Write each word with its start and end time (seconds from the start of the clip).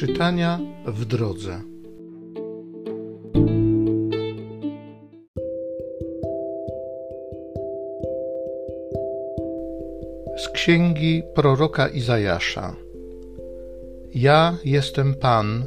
Czytania 0.00 0.60
w 0.86 1.04
drodze. 1.04 1.60
Z 10.36 10.48
księgi 10.48 11.22
proroka 11.34 11.88
Izajasza. 11.88 12.74
Ja 14.14 14.56
jestem 14.64 15.14
Pan 15.14 15.64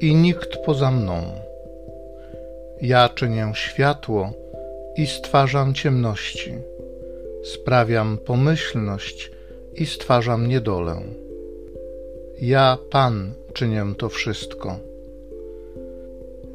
i 0.00 0.14
nikt 0.14 0.56
poza 0.66 0.90
mną. 0.90 1.22
Ja 2.82 3.08
czynię 3.08 3.52
światło 3.54 4.32
i 4.96 5.06
stwarzam 5.06 5.74
ciemności. 5.74 6.54
Sprawiam 7.44 8.18
pomyślność 8.18 9.30
i 9.74 9.86
stwarzam 9.86 10.46
niedolę. 10.46 11.25
Ja, 12.40 12.78
Pan, 12.90 13.34
czynię 13.52 13.84
to 13.98 14.08
wszystko. 14.08 14.78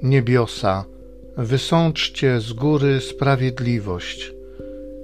Niebiosa, 0.03 0.85
wysączcie 1.37 2.39
z 2.39 2.53
góry 2.53 3.01
sprawiedliwość 3.01 4.33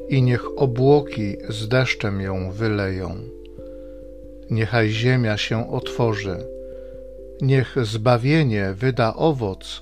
i 0.09 0.21
niech 0.21 0.45
obłoki 0.57 1.37
z 1.49 1.67
deszczem 1.67 2.21
ją 2.21 2.51
wyleją. 2.51 3.15
Niechaj 4.49 4.89
ziemia 4.89 5.37
się 5.37 5.71
otworzy, 5.71 6.37
niech 7.41 7.75
zbawienie 7.85 8.73
wyda 8.73 9.13
owoc 9.15 9.81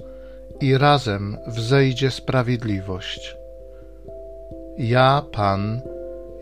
i 0.62 0.78
razem 0.78 1.38
wzejdzie 1.48 2.12
sprawiedliwość. 2.12 3.36
Ja, 4.78 5.26
Pan, 5.32 5.82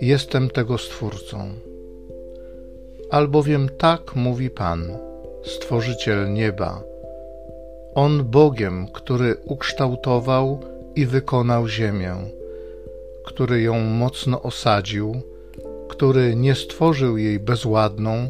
jestem 0.02 0.50
tego 0.50 0.78
Stwórcą. 0.78 1.73
Albowiem 3.14 3.70
tak 3.78 4.16
mówi 4.16 4.50
Pan, 4.50 4.84
Stworzyciel 5.44 6.34
nieba. 6.34 6.84
On 7.96 8.24
Bogiem, 8.24 8.88
który 8.88 9.36
ukształtował 9.46 10.60
i 10.96 11.06
wykonał 11.06 11.68
ziemię, 11.68 12.16
który 13.26 13.62
ją 13.62 13.80
mocno 13.80 14.42
osadził, 14.42 15.22
który 15.90 16.36
nie 16.36 16.56
stworzył 16.56 17.18
jej 17.18 17.40
bezładną, 17.40 18.30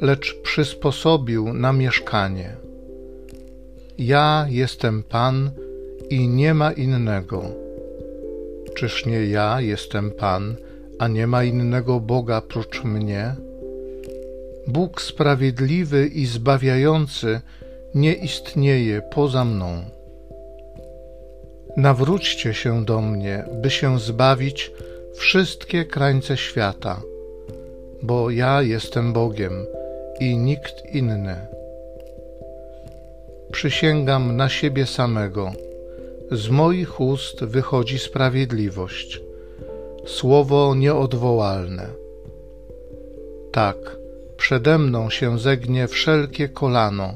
lecz 0.00 0.40
przysposobił 0.42 1.52
na 1.52 1.72
mieszkanie. 1.72 2.56
Ja 3.98 4.46
jestem 4.48 5.02
Pan 5.02 5.50
i 6.10 6.28
nie 6.28 6.54
ma 6.54 6.72
innego. 6.72 7.42
Czyż 8.74 9.06
nie 9.06 9.26
ja 9.26 9.60
jestem 9.60 10.10
Pan, 10.10 10.56
a 10.98 11.08
nie 11.08 11.26
ma 11.26 11.44
innego 11.44 12.00
Boga 12.00 12.40
prócz 12.40 12.84
mnie? 12.84 13.47
Bóg 14.68 15.02
sprawiedliwy 15.02 16.06
i 16.06 16.26
zbawiający 16.26 17.40
nie 17.94 18.14
istnieje 18.14 19.02
poza 19.02 19.44
mną. 19.44 19.82
Nawróćcie 21.76 22.54
się 22.54 22.84
do 22.84 23.00
mnie, 23.00 23.44
by 23.62 23.70
się 23.70 23.98
zbawić 23.98 24.72
wszystkie 25.14 25.84
krańce 25.84 26.36
świata, 26.36 27.00
bo 28.02 28.30
ja 28.30 28.62
jestem 28.62 29.12
Bogiem 29.12 29.66
i 30.20 30.36
nikt 30.36 30.94
inny. 30.94 31.36
Przysięgam 33.52 34.36
na 34.36 34.48
siebie 34.48 34.86
samego, 34.86 35.52
z 36.30 36.48
moich 36.48 37.00
ust 37.00 37.44
wychodzi 37.44 37.98
sprawiedliwość, 37.98 39.20
słowo 40.06 40.74
nieodwołalne. 40.74 41.86
Tak, 43.52 43.76
przede 44.48 44.78
mną 44.78 45.10
się 45.10 45.38
zegnie 45.38 45.88
wszelkie 45.88 46.48
kolano, 46.48 47.14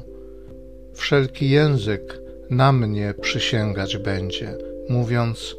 wszelki 0.93 1.49
język 1.49 2.21
na 2.49 2.71
mnie 2.71 3.13
przysięgać 3.21 3.97
będzie, 3.97 4.57
mówiąc: 4.89 5.55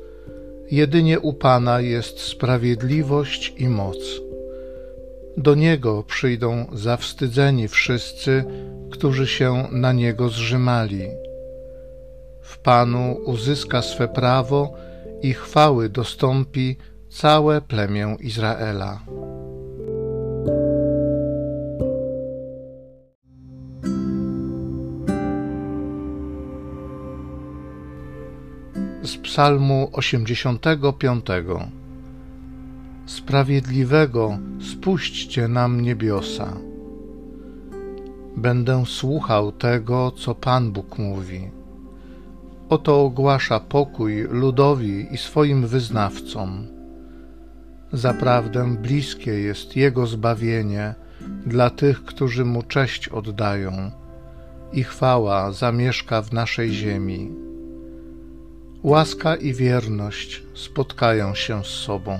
Jedynie 0.71 1.21
u 1.21 1.33
Pana 1.33 1.81
jest 1.81 2.21
sprawiedliwość 2.21 3.55
i 3.57 3.69
moc. 3.69 3.97
Do 5.37 5.55
Niego 5.55 6.03
przyjdą 6.03 6.67
zawstydzeni 6.73 7.69
wszyscy, 7.69 8.45
którzy 8.91 9.27
się 9.27 9.69
na 9.71 9.93
Niego 9.93 10.29
zrzymali. 10.29 11.03
W 12.41 12.59
Panu 12.59 13.17
uzyska 13.25 13.83
swe 13.83 14.09
prawo 14.09 14.75
i 15.23 15.33
chwały 15.35 15.89
dostąpi 15.89 16.77
całe 17.09 17.61
plemię 17.61 18.17
Izraela. 18.21 19.01
Z 29.05 29.17
Psalmu 29.17 29.91
85. 29.93 31.27
Sprawiedliwego 33.07 34.39
spuśćcie 34.61 35.49
nam 35.49 35.81
niebiosa. 35.81 36.57
Będę 38.37 38.87
słuchał 38.87 39.53
tego, 39.53 40.11
co 40.11 40.35
Pan 40.35 40.73
Bóg 40.73 40.99
mówi. 40.99 41.51
Oto 42.69 43.05
ogłasza 43.05 43.61
pokój 43.61 44.23
ludowi 44.31 45.15
i 45.15 45.19
swoim 45.19 45.67
wyznawcom. 45.67 46.67
Zaprawdę 47.93 48.77
bliskie 48.77 49.33
jest 49.33 49.77
Jego 49.77 50.07
zbawienie 50.07 50.95
dla 51.47 51.71
tych, 51.71 52.05
którzy 52.05 52.45
Mu 52.45 52.63
cześć 52.63 53.09
oddają, 53.09 53.91
i 54.73 54.83
chwała 54.83 55.53
zamieszka 55.53 56.23
w 56.23 56.33
naszej 56.33 56.73
ziemi. 56.73 57.44
Łaska 58.85 59.37
i 59.37 59.55
wierność 59.55 60.43
spotkają 60.55 61.35
się 61.35 61.65
z 61.65 61.67
sobą, 61.67 62.19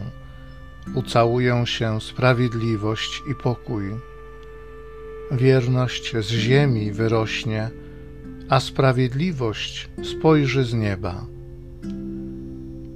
ucałują 0.95 1.67
się 1.67 2.01
sprawiedliwość 2.01 3.23
i 3.31 3.35
pokój. 3.35 3.85
Wierność 5.31 6.13
z 6.17 6.29
ziemi 6.29 6.93
wyrośnie, 6.93 7.71
a 8.49 8.61
sprawiedliwość 8.61 9.91
spojrzy 10.03 10.65
z 10.65 10.75
nieba. 10.75 11.27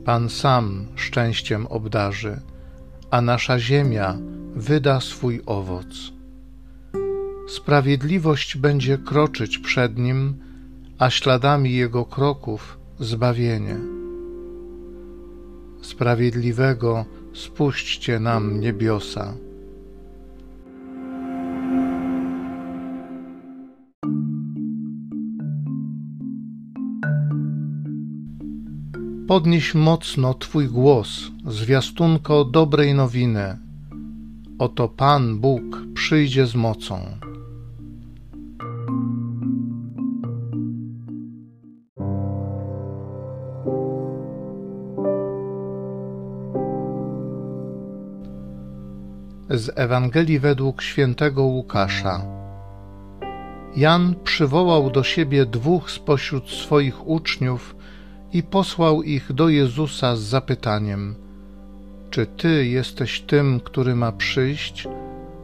Pan 0.04 0.28
sam 0.28 0.86
szczęściem 0.96 1.66
obdarzy, 1.66 2.40
a 3.10 3.20
nasza 3.20 3.58
ziemia 3.58 4.16
wyda 4.54 5.00
swój 5.00 5.42
owoc. 5.46 6.12
Sprawiedliwość 7.48 8.56
będzie 8.56 8.98
kroczyć 8.98 9.58
przed 9.58 9.98
nim, 9.98 10.38
a 10.98 11.10
śladami 11.10 11.72
jego 11.74 12.04
kroków 12.04 12.77
zbawienie. 13.00 13.76
Sprawiedliwego 15.82 17.04
spuśćcie 17.32 18.20
nam 18.20 18.60
niebiosa. 18.60 19.34
Podnieś 29.28 29.74
mocno 29.74 30.34
Twój 30.34 30.68
głos, 30.68 31.30
zwiastunko 31.46 32.44
dobrej 32.44 32.94
nowiny. 32.94 33.58
Oto 34.58 34.88
Pan 34.88 35.38
Bóg 35.40 35.62
przyjdzie 35.94 36.46
z 36.46 36.54
mocą. 36.54 37.27
Z 49.50 49.70
Ewangelii 49.76 50.38
według 50.38 50.82
świętego 50.82 51.42
Łukasza. 51.42 52.22
Jan 53.76 54.14
przywołał 54.24 54.90
do 54.90 55.02
siebie 55.02 55.46
dwóch 55.46 55.90
spośród 55.90 56.50
swoich 56.50 57.08
uczniów 57.08 57.76
i 58.32 58.42
posłał 58.42 59.02
ich 59.02 59.32
do 59.32 59.48
Jezusa 59.48 60.16
z 60.16 60.20
zapytaniem: 60.20 61.14
Czy 62.10 62.26
ty 62.26 62.66
jesteś 62.66 63.20
tym, 63.20 63.60
który 63.60 63.94
ma 63.94 64.12
przyjść, 64.12 64.88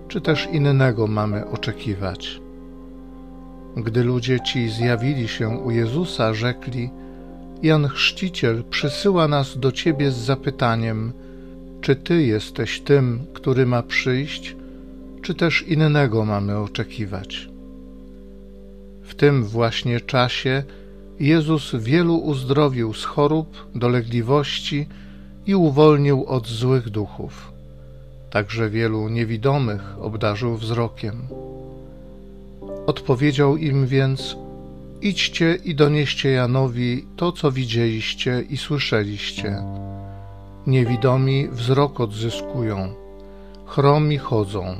czy 0.08 0.20
też 0.20 0.48
innego 0.52 1.06
mamy 1.06 1.46
oczekiwać? 1.46 2.40
Gdy 3.76 4.04
ludzie 4.04 4.40
ci 4.40 4.68
zjawili 4.70 5.28
się 5.28 5.48
u 5.48 5.70
Jezusa, 5.70 6.34
rzekli: 6.34 6.90
Jan 7.62 7.88
Chrzciciel 7.88 8.64
przysyła 8.70 9.28
nas 9.28 9.58
do 9.58 9.72
ciebie 9.72 10.10
z 10.10 10.16
zapytaniem: 10.16 11.12
czy 11.84 11.96
Ty 11.96 12.22
jesteś 12.22 12.80
tym, 12.80 13.26
który 13.34 13.66
ma 13.66 13.82
przyjść, 13.82 14.56
czy 15.22 15.34
też 15.34 15.62
innego 15.62 16.24
mamy 16.24 16.58
oczekiwać? 16.58 17.48
W 19.02 19.14
tym 19.14 19.44
właśnie 19.44 20.00
czasie 20.00 20.62
Jezus 21.20 21.74
wielu 21.74 22.16
uzdrowił 22.16 22.94
z 22.94 23.04
chorób, 23.04 23.66
dolegliwości 23.74 24.86
i 25.46 25.54
uwolnił 25.54 26.24
od 26.24 26.46
złych 26.48 26.90
duchów. 26.90 27.52
Także 28.30 28.70
wielu 28.70 29.08
niewidomych 29.08 29.98
obdarzył 30.00 30.56
wzrokiem. 30.56 31.16
Odpowiedział 32.86 33.56
im 33.56 33.86
więc: 33.86 34.36
Idźcie 35.02 35.58
i 35.64 35.74
donieście 35.74 36.30
Janowi 36.30 37.06
to, 37.16 37.32
co 37.32 37.52
widzieliście 37.52 38.44
i 38.50 38.56
słyszeliście. 38.56 39.83
Niewidomi 40.66 41.48
wzrok 41.48 42.00
odzyskują, 42.00 42.94
chromi 43.66 44.18
chodzą, 44.18 44.76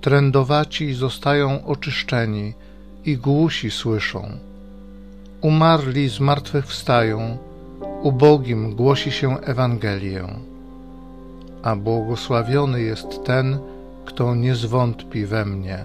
trędowaci 0.00 0.94
zostają 0.94 1.64
oczyszczeni 1.66 2.54
i 3.04 3.16
głusi 3.16 3.70
słyszą. 3.70 4.28
Umarli 5.40 6.08
z 6.08 6.20
martwych 6.20 6.66
wstają, 6.66 7.38
ubogim 8.02 8.74
głosi 8.74 9.10
się 9.10 9.40
Ewangelię. 9.40 10.28
A 11.62 11.76
błogosławiony 11.76 12.80
jest 12.80 13.24
ten, 13.24 13.58
kto 14.04 14.34
nie 14.34 14.54
zwątpi 14.54 15.26
we 15.26 15.44
mnie. 15.44 15.84